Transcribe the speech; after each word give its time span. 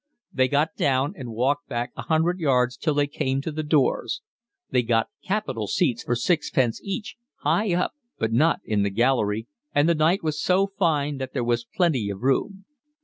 They 0.33 0.47
got 0.47 0.75
down 0.75 1.13
and 1.15 1.31
walked 1.31 1.69
back 1.69 1.91
a 1.95 2.01
hundred 2.01 2.39
yards 2.39 2.75
till 2.75 2.95
they 2.95 3.05
came 3.05 3.39
to 3.41 3.51
the 3.51 3.61
doors. 3.61 4.23
They 4.71 4.81
got 4.81 5.09
capital 5.23 5.67
seats 5.67 6.01
for 6.03 6.15
sixpence 6.15 6.81
each, 6.83 7.17
high 7.41 7.75
up 7.75 7.93
but 8.17 8.33
not 8.33 8.61
in 8.65 8.81
the 8.81 8.89
gallery, 8.89 9.45
and 9.75 9.87
the 9.87 9.93
night 9.93 10.23
was 10.23 10.41
so 10.41 10.65
fine 10.65 11.17
that 11.19 11.33
there 11.33 11.43
was 11.43 11.65
plenty 11.75 12.09
of 12.09 12.21
room. 12.21 12.65